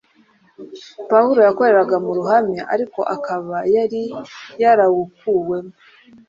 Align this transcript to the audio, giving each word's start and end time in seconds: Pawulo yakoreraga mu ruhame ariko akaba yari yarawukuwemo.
Pawulo 1.09 1.39
yakoreraga 1.47 1.95
mu 2.05 2.11
ruhame 2.17 2.57
ariko 2.73 2.99
akaba 3.15 3.55
yari 3.75 4.01
yarawukuwemo. 4.61 5.73